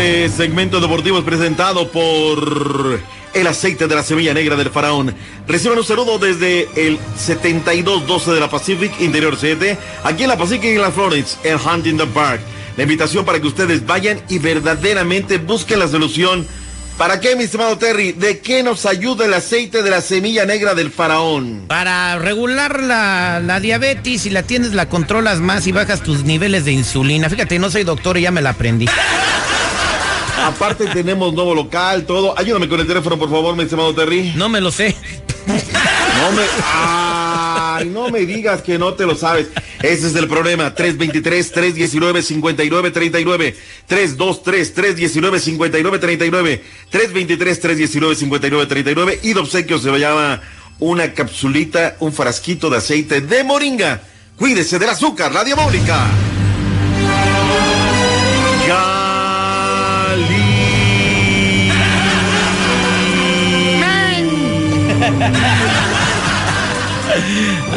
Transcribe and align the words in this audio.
Este 0.00 0.30
segmento 0.30 0.80
deportivo 0.80 1.18
es 1.18 1.24
presentado 1.24 1.92
por 1.92 2.98
el 3.34 3.46
aceite 3.46 3.86
de 3.86 3.94
la 3.94 4.02
semilla 4.02 4.32
negra 4.32 4.56
del 4.56 4.70
faraón. 4.70 5.14
Reciban 5.46 5.76
un 5.76 5.84
saludo 5.84 6.18
desde 6.18 6.66
el 6.74 6.98
7212 7.18 8.30
de 8.30 8.40
la 8.40 8.48
Pacific 8.48 8.98
Interior 8.98 9.36
7, 9.38 9.76
aquí 10.02 10.22
en 10.22 10.30
la 10.30 10.38
Pacific 10.38 10.64
y 10.64 10.68
en 10.68 10.80
la 10.80 10.90
Florence, 10.90 11.36
en 11.44 11.58
Huntington 11.60 12.08
Park. 12.12 12.40
La 12.78 12.84
invitación 12.84 13.26
para 13.26 13.40
que 13.40 13.46
ustedes 13.46 13.84
vayan 13.84 14.22
y 14.30 14.38
verdaderamente 14.38 15.36
busquen 15.36 15.80
la 15.80 15.88
solución. 15.88 16.46
¿Para 16.96 17.20
qué, 17.20 17.36
mi 17.36 17.44
estimado 17.44 17.76
Terry? 17.76 18.12
¿De 18.12 18.38
qué 18.38 18.62
nos 18.62 18.86
ayuda 18.86 19.26
el 19.26 19.34
aceite 19.34 19.82
de 19.82 19.90
la 19.90 20.00
semilla 20.00 20.46
negra 20.46 20.74
del 20.74 20.90
faraón? 20.90 21.66
Para 21.68 22.18
regular 22.18 22.82
la, 22.82 23.38
la 23.44 23.60
diabetes, 23.60 24.22
si 24.22 24.30
la 24.30 24.44
tienes, 24.44 24.72
la 24.72 24.88
controlas 24.88 25.40
más 25.40 25.66
y 25.66 25.72
bajas 25.72 26.02
tus 26.02 26.24
niveles 26.24 26.64
de 26.64 26.72
insulina. 26.72 27.28
Fíjate, 27.28 27.58
no 27.58 27.68
soy 27.68 27.84
doctor 27.84 28.16
y 28.16 28.22
ya 28.22 28.30
me 28.30 28.40
la 28.40 28.50
aprendí. 28.50 28.86
Aparte 30.50 30.86
tenemos 30.86 31.32
nuevo 31.32 31.54
local, 31.54 32.04
todo. 32.04 32.36
Ayúdame 32.36 32.68
con 32.68 32.80
el 32.80 32.86
teléfono, 32.86 33.16
por 33.18 33.30
favor, 33.30 33.54
mi 33.54 33.62
estimado 33.62 33.94
Terry. 33.94 34.32
No 34.34 34.48
me 34.48 34.60
lo 34.60 34.72
sé. 34.72 34.96
No 35.46 35.54
me. 36.32 36.42
Ay, 36.64 37.88
no 37.88 38.10
me 38.10 38.26
digas 38.26 38.62
que 38.62 38.76
no 38.78 38.94
te 38.94 39.06
lo 39.06 39.14
sabes. 39.14 39.46
Ese 39.80 40.08
es 40.08 40.16
el 40.16 40.26
problema. 40.28 40.74
323-319-5939. 40.74 43.54
323-319-5939. 43.88 46.60
323-319-5939. 46.92 49.20
Y 49.22 49.32
de 49.32 49.40
obsequio 49.40 49.78
se 49.78 49.96
llama 49.98 50.42
una 50.80 51.14
capsulita, 51.14 51.96
un 52.00 52.12
frasquito 52.12 52.68
de 52.70 52.78
aceite 52.78 53.20
de 53.20 53.44
moringa. 53.44 54.02
Cuídese 54.36 54.80
del 54.80 54.88
azúcar, 54.88 55.32
la 55.32 55.44
diabólica. 55.44 56.08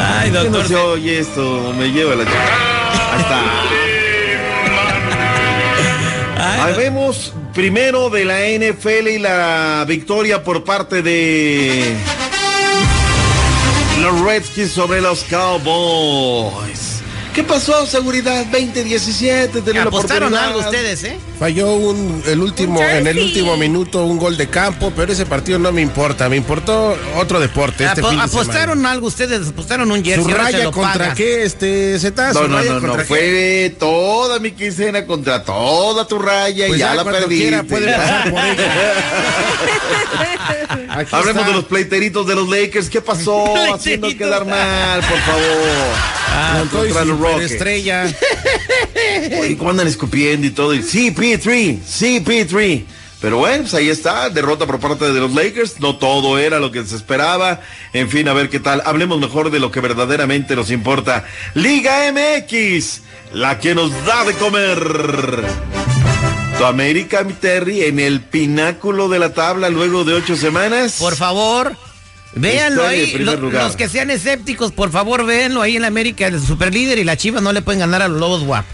Ay, 0.00 0.30
¿Por 0.30 0.42
qué 0.42 0.48
doctor. 0.48 0.62
no 0.62 0.68
se 0.68 0.76
oye 0.76 1.18
esto? 1.18 1.72
Me 1.78 1.90
lleva 1.90 2.14
la 2.14 2.24
chica. 2.24 2.38
Ahí 6.64 6.74
vemos 6.76 7.32
primero 7.52 8.08
de 8.10 8.24
la 8.24 8.40
NFL 8.40 9.08
y 9.08 9.18
la 9.18 9.84
victoria 9.86 10.42
por 10.42 10.64
parte 10.64 11.02
de 11.02 11.94
los 14.00 14.20
Redskins 14.22 14.72
sobre 14.72 15.00
los 15.02 15.24
Cowboys. 15.24 17.02
¿Qué 17.34 17.42
pasó, 17.42 17.84
seguridad? 17.84 18.46
2017. 18.46 19.60
¿me 19.72 19.80
apostaron 19.80 20.34
algo 20.36 20.60
ustedes, 20.60 21.02
¿eh? 21.02 21.18
Falló 21.38 21.72
un, 21.74 22.22
el 22.26 22.38
último, 22.40 22.80
en 22.80 23.08
el 23.08 23.18
último 23.18 23.56
minuto 23.56 24.04
un 24.04 24.18
gol 24.18 24.36
de 24.36 24.48
campo, 24.48 24.92
pero 24.94 25.12
ese 25.12 25.26
partido 25.26 25.58
no 25.58 25.72
me 25.72 25.82
importa. 25.82 26.28
Me 26.28 26.36
importó 26.36 26.96
otro 27.16 27.40
deporte. 27.40 27.84
Este 27.84 28.02
Apo- 28.02 28.10
fin 28.10 28.18
de 28.18 28.24
apostaron 28.24 28.76
semana. 28.76 28.92
algo 28.92 29.08
ustedes, 29.08 29.48
apostaron 29.48 29.90
un 29.90 30.04
jersey. 30.04 30.22
¿Su 30.22 30.30
ahora 30.30 30.46
se 30.46 30.52
raya 30.52 30.64
lo 30.64 30.70
contra 30.72 30.92
pagas. 30.98 31.16
qué, 31.16 31.42
este, 31.42 31.98
Zeta? 31.98 32.32
No, 32.32 32.42
¿Su 32.42 32.48
no, 32.48 32.62
no, 32.62 32.74
no. 32.74 32.80
contra 32.80 33.02
qué? 33.02 33.08
Fue 33.08 33.76
toda 33.80 34.38
mi 34.38 34.52
quincena 34.52 35.04
contra 35.04 35.42
toda 35.42 36.06
tu 36.06 36.20
raya 36.20 36.66
Pues 36.68 36.76
y 36.78 36.80
ya, 36.80 36.94
ya 36.94 37.02
la 37.02 37.26
quiera 37.26 37.64
puede 37.64 37.92
pasar 37.94 38.30
por 38.30 38.38
ella. 38.44 38.54
Aquí 41.06 41.14
Hablemos 41.16 41.42
está. 41.42 41.48
de 41.50 41.56
los 41.56 41.64
pleiteritos 41.64 42.26
de 42.26 42.34
los 42.34 42.48
Lakers. 42.48 42.88
¿Qué 42.90 43.00
pasó? 43.00 43.44
Pleiteritos. 43.52 43.80
Haciendo 43.80 44.08
quedar 44.16 44.46
mal, 44.46 45.00
por 45.00 45.18
favor. 45.18 45.94
Ah, 46.36 46.60
estoy 46.64 46.88
contra 46.88 47.04
los 47.04 47.18
Rockets. 47.20 47.52
estrella. 47.52 48.06
Oye, 49.40 49.56
¿cómo 49.56 49.70
andan 49.70 49.86
escupiendo 49.86 50.46
y 50.46 50.50
todo? 50.50 50.74
Y, 50.74 50.82
sí, 50.82 51.12
P3, 51.14 51.78
sí, 51.86 52.20
P3. 52.24 52.84
Pero 53.20 53.38
bueno, 53.38 53.62
pues 53.62 53.72
ahí 53.72 53.88
está, 53.88 54.28
derrota 54.28 54.66
por 54.66 54.78
parte 54.80 55.10
de 55.10 55.18
los 55.18 55.32
Lakers. 55.32 55.80
No 55.80 55.96
todo 55.96 56.38
era 56.38 56.58
lo 56.60 56.70
que 56.70 56.84
se 56.84 56.94
esperaba. 56.96 57.60
En 57.94 58.10
fin, 58.10 58.28
a 58.28 58.34
ver 58.34 58.50
qué 58.50 58.60
tal. 58.60 58.82
Hablemos 58.84 59.18
mejor 59.18 59.50
de 59.50 59.60
lo 59.60 59.70
que 59.70 59.80
verdaderamente 59.80 60.54
nos 60.54 60.70
importa. 60.70 61.24
Liga 61.54 62.12
MX, 62.12 63.00
la 63.32 63.58
que 63.60 63.74
nos 63.74 63.90
da 64.04 64.24
de 64.24 64.34
comer. 64.34 65.42
Tu 66.64 66.68
América, 66.68 67.22
mi 67.24 67.34
Terry, 67.34 67.82
en 67.82 68.00
el 68.00 68.22
pináculo 68.22 69.10
de 69.10 69.18
la 69.18 69.34
tabla 69.34 69.68
luego 69.68 70.02
de 70.04 70.14
ocho 70.14 70.34
semanas. 70.34 70.96
Por 70.98 71.14
favor, 71.14 71.76
véanlo 72.36 72.86
ahí. 72.86 73.18
Lo- 73.18 73.36
los 73.36 73.76
que 73.76 73.86
sean 73.86 74.10
escépticos, 74.10 74.72
por 74.72 74.90
favor, 74.90 75.26
véanlo 75.26 75.60
ahí 75.60 75.76
en 75.76 75.82
la 75.82 75.88
América, 75.88 76.26
el 76.26 76.40
superlíder 76.40 76.96
y 76.98 77.04
la 77.04 77.18
Chivas 77.18 77.42
no 77.42 77.52
le 77.52 77.60
pueden 77.60 77.80
ganar 77.80 78.00
a 78.00 78.08
los 78.08 78.18
Lobos 78.18 78.44
Guap. 78.44 78.64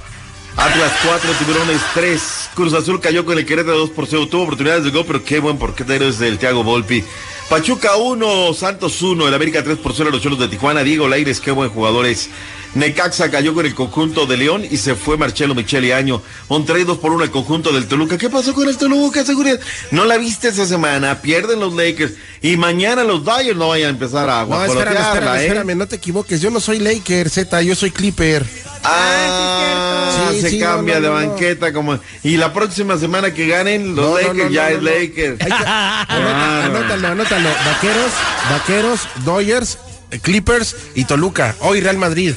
Atlas 0.56 0.92
4, 1.04 1.32
Tiburones 1.32 1.80
3. 1.92 2.22
Cruz 2.54 2.74
Azul 2.74 3.00
cayó 3.00 3.24
con 3.24 3.36
el 3.38 3.44
Querétaro 3.44 3.78
2 3.78 3.90
por 3.90 4.06
0. 4.06 4.28
Tuvo 4.28 4.42
oportunidades 4.44 4.84
de 4.84 4.90
gol, 4.90 5.04
pero 5.04 5.24
qué 5.24 5.40
buen 5.40 5.58
porquetero 5.58 6.06
es 6.08 6.20
del 6.20 6.38
Thiago 6.38 6.62
Volpi. 6.62 7.02
Pachuca 7.48 7.96
1, 7.96 8.54
Santos 8.54 9.02
1, 9.02 9.26
el 9.26 9.34
América 9.34 9.64
3 9.64 9.78
por 9.78 9.94
0 9.96 10.10
a 10.10 10.12
los 10.12 10.22
Cholos 10.22 10.38
de 10.38 10.46
Tijuana. 10.46 10.84
Diego 10.84 11.08
Laires, 11.08 11.40
qué 11.40 11.50
buen 11.50 11.70
jugador 11.70 12.06
es. 12.06 12.30
Necaxa 12.74 13.30
cayó 13.30 13.52
con 13.52 13.66
el 13.66 13.74
conjunto 13.74 14.26
de 14.26 14.36
León 14.36 14.64
y 14.68 14.76
se 14.76 14.94
fue 14.94 15.16
Marcelo 15.16 15.54
Michele 15.54 15.92
Año. 15.92 16.22
Monterrey 16.48 16.84
2 16.84 16.98
por 16.98 17.10
1 17.12 17.24
el 17.24 17.30
conjunto 17.30 17.72
del 17.72 17.86
Toluca. 17.88 18.16
¿Qué 18.16 18.30
pasó 18.30 18.54
con 18.54 18.68
el 18.68 18.76
Toluca, 18.76 19.24
seguridad? 19.24 19.58
No 19.90 20.04
la 20.04 20.16
viste 20.18 20.48
esa 20.48 20.64
semana, 20.66 21.20
pierden 21.20 21.58
los 21.60 21.74
Lakers 21.74 22.12
y 22.42 22.56
mañana 22.56 23.02
los 23.02 23.24
Dodgers 23.24 23.56
no 23.56 23.68
vayan 23.68 23.88
a 23.88 23.90
empezar 23.90 24.30
a 24.30 24.44
No, 24.44 24.64
espérame, 24.64 24.96
espérame, 25.00 25.34
¿eh? 25.36 25.46
espérame, 25.46 25.74
no 25.78 25.88
te 25.88 25.96
equivoques. 25.96 26.40
Yo 26.40 26.50
no 26.50 26.60
soy 26.60 26.78
Laker, 26.78 27.28
Z, 27.28 27.62
yo 27.62 27.74
soy 27.74 27.90
Clipper. 27.90 28.46
Ah, 28.84 30.28
Sí, 30.32 30.40
se 30.42 30.50
sí, 30.50 30.58
cambia 30.60 30.96
no, 30.96 31.00
de 31.00 31.08
no. 31.08 31.14
banqueta 31.14 31.72
como 31.72 31.98
y 32.22 32.36
la 32.36 32.52
próxima 32.52 32.96
semana 32.98 33.32
que 33.34 33.46
ganen 33.48 33.94
los 33.96 34.14
Lakers 34.22 34.36
no, 34.36 34.50
ya 34.50 34.62
no, 34.62 34.76
es 34.76 34.82
no. 34.82 34.90
Lakers. 34.90 35.38
Que- 35.38 35.44
anota- 35.52 36.64
anótalo, 36.66 37.08
anótalo. 37.08 37.48
Vaqueros, 37.66 38.12
Vaqueros, 38.50 39.00
Dodgers, 39.24 39.78
Clippers 40.22 40.76
y 40.94 41.04
Toluca. 41.04 41.56
Hoy 41.60 41.80
Real 41.80 41.96
Madrid. 41.98 42.34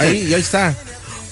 Ahí, 0.00 0.28
ya 0.28 0.38
está. 0.38 0.76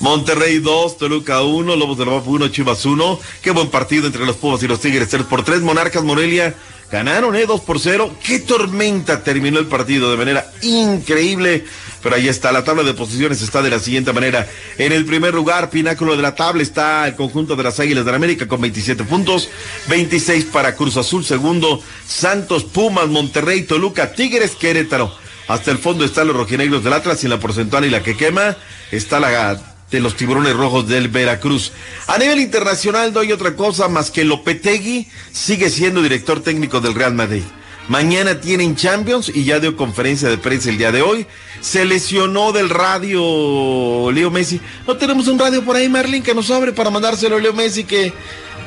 Monterrey 0.00 0.58
2, 0.58 0.98
Toluca 0.98 1.42
1, 1.42 1.76
Lobos 1.76 1.96
de 1.96 2.04
la 2.04 2.12
1, 2.12 2.48
Chivas 2.48 2.84
1. 2.84 3.20
Qué 3.42 3.50
buen 3.52 3.70
partido 3.70 4.06
entre 4.06 4.26
los 4.26 4.36
Pumas 4.36 4.62
y 4.62 4.68
los 4.68 4.80
Tigres. 4.80 5.08
3 5.08 5.24
por 5.24 5.44
3, 5.44 5.60
Monarcas 5.60 6.04
Morelia 6.04 6.54
ganaron, 6.90 7.34
¿eh? 7.36 7.46
2 7.46 7.60
por 7.62 7.80
0. 7.80 8.14
Qué 8.22 8.40
tormenta 8.40 9.22
terminó 9.22 9.58
el 9.58 9.66
partido 9.66 10.10
de 10.10 10.16
manera 10.16 10.52
increíble. 10.62 11.64
Pero 12.02 12.16
ahí 12.16 12.28
está, 12.28 12.52
la 12.52 12.62
tabla 12.64 12.82
de 12.82 12.92
posiciones 12.92 13.40
está 13.40 13.62
de 13.62 13.70
la 13.70 13.78
siguiente 13.78 14.12
manera. 14.12 14.46
En 14.76 14.92
el 14.92 15.06
primer 15.06 15.32
lugar, 15.32 15.70
pináculo 15.70 16.16
de 16.16 16.22
la 16.22 16.34
tabla, 16.34 16.62
está 16.62 17.08
el 17.08 17.14
conjunto 17.14 17.56
de 17.56 17.62
las 17.62 17.80
Águilas 17.80 18.04
de 18.04 18.10
la 18.10 18.18
América 18.18 18.46
con 18.46 18.60
27 18.60 19.04
puntos, 19.04 19.48
26 19.88 20.44
para 20.46 20.76
Cruz 20.76 20.98
Azul, 20.98 21.24
segundo, 21.24 21.82
Santos, 22.06 22.64
Pumas, 22.64 23.08
Monterrey, 23.08 23.62
Toluca, 23.62 24.12
Tigres, 24.12 24.50
Querétaro. 24.50 25.23
Hasta 25.48 25.70
el 25.70 25.78
fondo 25.78 26.04
están 26.04 26.26
los 26.28 26.36
rojinegros 26.36 26.82
del 26.84 26.92
Atlas 26.92 27.22
y 27.22 27.26
en 27.26 27.30
la 27.30 27.40
porcentual 27.40 27.84
y 27.84 27.90
la 27.90 28.02
que 28.02 28.16
quema 28.16 28.56
está 28.90 29.20
la 29.20 29.60
de 29.90 30.00
los 30.00 30.16
tiburones 30.16 30.54
rojos 30.54 30.88
del 30.88 31.08
Veracruz. 31.08 31.72
A 32.06 32.18
nivel 32.18 32.40
internacional 32.40 33.12
doy 33.12 33.32
otra 33.32 33.54
cosa 33.54 33.88
más 33.88 34.10
que 34.10 34.24
Lopetegui 34.24 35.08
sigue 35.32 35.70
siendo 35.70 36.02
director 36.02 36.42
técnico 36.42 36.80
del 36.80 36.94
Real 36.94 37.14
Madrid. 37.14 37.42
Mañana 37.88 38.40
tienen 38.40 38.76
Champions 38.76 39.30
y 39.32 39.44
ya 39.44 39.60
dio 39.60 39.76
conferencia 39.76 40.30
de 40.30 40.38
prensa 40.38 40.70
el 40.70 40.78
día 40.78 40.90
de 40.90 41.02
hoy. 41.02 41.26
Se 41.60 41.84
lesionó 41.84 42.52
del 42.52 42.70
radio 42.70 44.10
Leo 44.10 44.30
Messi. 44.30 44.58
No 44.86 44.96
tenemos 44.96 45.28
un 45.28 45.38
radio 45.38 45.62
por 45.62 45.76
ahí, 45.76 45.88
Marlin, 45.88 46.22
que 46.22 46.34
nos 46.34 46.50
abre 46.50 46.72
para 46.72 46.88
mandárselo 46.88 47.36
a 47.36 47.40
Leo 47.40 47.52
Messi 47.52 47.84
que 47.84 48.12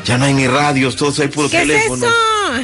ya 0.06 0.20
no 0.20 0.26
hay 0.26 0.34
ni 0.36 0.48
radios, 0.48 0.96
todos 0.96 1.20
hay 1.20 1.30
puro 1.30 1.50
¿Qué 1.50 1.60
teléfono. 1.60 2.06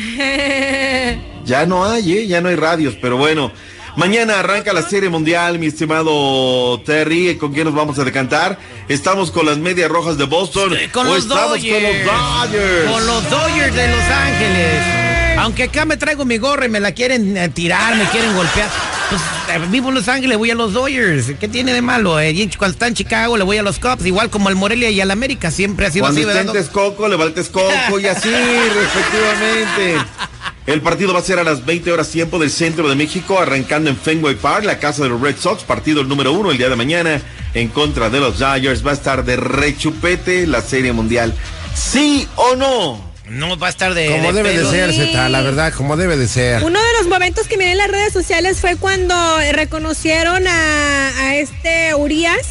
es? 0.08 1.18
Ya 1.46 1.66
no 1.66 1.84
hay, 1.84 2.14
¿eh? 2.14 2.28
ya 2.28 2.40
no 2.40 2.48
hay 2.48 2.56
radios, 2.56 2.96
pero 3.02 3.18
bueno. 3.18 3.52
Mañana 3.96 4.40
arranca 4.40 4.74
la 4.74 4.82
Serie 4.82 5.10
Mundial, 5.10 5.60
mi 5.60 5.68
estimado 5.68 6.82
Terry. 6.84 7.38
¿Con 7.38 7.54
quién 7.54 7.66
nos 7.66 7.76
vamos 7.76 8.00
a 8.00 8.04
decantar? 8.04 8.58
¿Estamos 8.88 9.30
con 9.32 9.46
las 9.46 9.58
medias 9.60 9.90
rojas 9.90 10.18
de 10.18 10.26
Boston? 10.26 10.76
Con 10.92 11.08
¿O 11.08 11.14
los 11.14 11.24
estamos 11.24 11.50
Dodgers. 11.62 11.74
con 11.74 11.84
los 11.84 12.52
Dodgers? 12.52 12.92
Con 12.92 13.06
los 13.06 13.30
Dodgers 13.30 13.76
de 13.76 13.88
Los 13.90 14.04
Ángeles. 14.06 14.84
Aunque 15.38 15.64
acá 15.64 15.86
me 15.86 15.98
traigo 15.98 16.26
mi 16.26 16.38
gorra 16.38 16.66
y 16.66 16.70
me 16.70 16.80
la 16.80 16.92
quieren 16.92 17.36
eh, 17.38 17.50
tirar, 17.50 17.96
me 17.96 18.06
quieren 18.06 18.36
golpear. 18.36 18.70
pues 19.10 19.22
eh, 19.50 19.60
vivo 19.70 19.90
en 19.90 19.96
Los 19.96 20.08
Ángeles, 20.08 20.38
voy 20.38 20.52
a 20.52 20.56
los 20.56 20.74
Dodgers. 20.74 21.32
¿Qué 21.40 21.48
tiene 21.48 21.74
de 21.74 21.82
malo? 21.82 22.20
Eh? 22.20 22.34
Cuando 22.58 22.74
está 22.74 22.88
en 22.88 22.94
Chicago 22.96 23.38
le 23.38 23.44
voy 23.44 23.58
a 23.58 23.64
los 23.64 23.78
Cubs, 23.80 24.06
igual 24.06 24.30
como 24.30 24.50
al 24.50 24.56
Morelia 24.56 24.90
y 24.90 25.02
al 25.02 25.12
América, 25.12 25.52
siempre 25.52 25.86
ha 25.88 25.92
sido 25.92 26.06
Cuando 26.06 26.20
así, 26.22 26.26
¿verdad? 26.28 26.52
Texcoco, 26.54 27.08
le 27.08 27.16
va 27.16 27.26
al 27.26 27.34
Texcoco 27.34 28.00
y 28.00 28.08
así, 28.08 28.30
respectivamente. 28.76 29.98
El 30.66 30.82
partido 30.82 31.14
va 31.14 31.20
a 31.20 31.24
ser 31.24 31.40
a 31.40 31.44
las 31.44 31.66
20 31.66 31.92
horas 31.92 32.10
tiempo 32.10 32.40
del 32.40 32.50
centro 32.50 32.88
de 32.88 32.96
México, 32.96 33.38
arrancando 33.38 33.90
en 33.90 33.98
Fenway 33.98 34.36
Park, 34.36 34.64
la 34.64 34.80
casa 34.80 35.04
de 35.04 35.10
los 35.10 35.20
Red 35.20 35.36
Sox, 35.38 35.64
partido 35.64 36.00
el 36.02 36.08
número 36.08 36.32
uno 36.32 36.52
el 36.52 36.58
día 36.58 36.70
de 36.70 36.78
mañana 36.78 37.22
en 37.54 37.68
contra 37.68 38.10
de 38.10 38.22
los 38.22 38.40
Dodgers. 38.40 38.86
Va 38.86 38.92
a 38.92 38.94
estar 38.94 39.26
de 39.26 39.36
rechupete 39.36 40.48
la 40.48 40.62
Serie 40.62 40.94
Mundial. 40.94 41.34
¿Sí 41.76 42.28
o 42.38 42.56
no? 42.56 43.14
No 43.30 43.58
va 43.58 43.68
a 43.68 43.70
estar 43.72 43.94
de. 43.94 44.08
Como 44.08 44.32
debe 44.32 44.58
de 44.58 44.66
ser, 44.66 44.94
Zeta, 44.94 45.28
la 45.28 45.42
verdad, 45.42 45.74
como 45.74 45.98
debe 45.98 46.16
de 46.16 46.28
ser. 46.30 46.64
Uno 46.64 46.80
de 46.80 46.94
los 47.00 47.10
momentos 47.10 47.48
que 47.48 47.58
miré 47.58 47.72
en 47.72 47.78
las 47.78 47.90
redes 47.90 48.14
sociales 48.14 48.62
fue 48.62 48.78
cuando 48.78 49.16
reconocieron 49.52 50.48
a, 50.48 51.10
a 51.20 51.36
este 51.36 51.94
Urias 51.96 52.48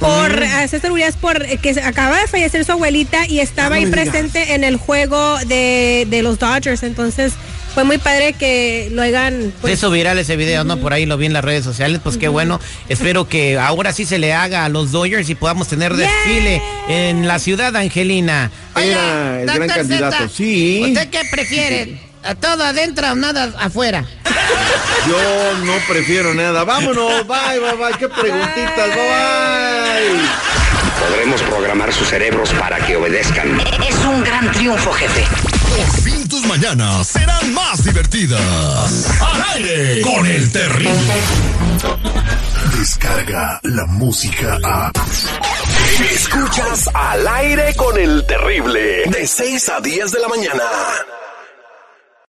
por 0.00 0.42
a 0.42 0.66
César 0.68 0.90
Urias 0.92 1.16
por 1.16 1.42
eh, 1.44 1.58
que 1.58 1.70
acaba 1.80 2.20
de 2.20 2.26
fallecer 2.26 2.64
su 2.64 2.72
abuelita 2.72 3.26
y 3.26 3.40
estaba 3.40 3.76
ahí 3.76 3.86
presente 3.86 4.54
en 4.54 4.64
el 4.64 4.76
juego 4.76 5.38
de, 5.46 6.06
de 6.10 6.22
los 6.22 6.38
Dodgers. 6.38 6.82
Entonces 6.82 7.32
fue 7.74 7.84
muy 7.84 7.98
padre 7.98 8.32
que 8.32 8.88
lo 8.92 9.02
hagan. 9.02 9.52
Pues, 9.60 9.74
hizo 9.74 9.90
viral 9.90 10.18
ese 10.18 10.36
video, 10.36 10.64
¿no? 10.64 10.76
Por 10.78 10.92
ahí 10.92 11.06
lo 11.06 11.16
vi 11.16 11.26
en 11.26 11.32
las 11.32 11.44
redes 11.44 11.64
sociales, 11.64 12.00
pues 12.02 12.16
qué 12.16 12.28
bueno. 12.28 12.60
Espero 12.88 13.28
que 13.28 13.58
ahora 13.58 13.92
sí 13.92 14.04
se 14.04 14.18
le 14.18 14.32
haga 14.32 14.64
a 14.64 14.68
los 14.68 14.92
Dodgers 14.92 15.28
y 15.28 15.34
podamos 15.34 15.68
tener 15.68 15.94
Yeah. 15.94 16.08
desfile 16.08 16.62
en 16.88 17.26
la 17.28 17.38
ciudad, 17.38 17.74
Angelina. 17.76 18.50
Era 18.76 19.40
el 19.40 19.46
gran 19.46 19.68
candidato, 19.68 20.16
Zeta, 20.16 20.28
sí. 20.28 20.82
¿Usted 20.86 21.10
qué 21.10 21.20
prefiere? 21.30 21.98
¿A 22.22 22.34
todo 22.34 22.64
adentro 22.64 23.12
o 23.12 23.14
nada 23.14 23.52
afuera? 23.58 24.04
Yo 25.06 25.54
no 25.64 25.74
prefiero 25.86 26.32
nada. 26.32 26.64
Vámonos, 26.64 27.26
bye, 27.26 27.58
bye, 27.60 27.76
bye. 27.76 27.98
Qué 27.98 28.08
preguntitas, 28.08 28.88
bye, 28.88 28.96
bye. 28.96 30.63
Podremos 31.08 31.42
programar 31.42 31.92
sus 31.92 32.08
cerebros 32.08 32.50
para 32.54 32.78
que 32.86 32.96
obedezcan. 32.96 33.60
Es 33.86 34.04
un 34.04 34.24
gran 34.24 34.50
triunfo, 34.52 34.92
jefe. 34.92 35.24
Por 35.76 36.02
fin 36.02 36.28
tus 36.28 36.46
mañanas 36.46 37.06
serán 37.08 37.52
más 37.52 37.84
divertidas. 37.84 39.10
Al 39.20 39.42
aire 39.56 40.00
con 40.00 40.26
el 40.26 40.50
terrible. 40.52 41.14
Descarga 42.78 43.60
la 43.62 43.86
música 43.86 44.58
a. 44.64 44.92
Escuchas 46.10 46.88
al 46.94 47.28
aire 47.28 47.74
con 47.74 47.98
el 47.98 48.24
terrible. 48.26 49.04
De 49.06 49.26
6 49.26 49.68
a 49.68 49.80
10 49.80 50.10
de 50.10 50.20
la 50.20 50.28
mañana. 50.28 50.64